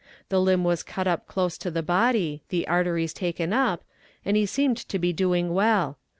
[0.29, 3.83] The limb was cut up close to the body, the arteries taken up,
[4.25, 5.99] and he seemed to be doing well.